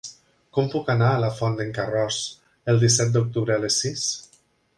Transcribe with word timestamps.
Com 0.57 0.69
puc 0.75 0.87
anar 0.93 1.09
a 1.09 1.19
la 1.23 1.29
Font 1.39 1.57
d'en 1.59 1.69
Carròs 1.75 2.17
el 2.73 2.81
disset 2.85 3.13
d'octubre 3.19 3.57
a 3.59 3.65
les 3.69 3.79
sis? 3.85 4.09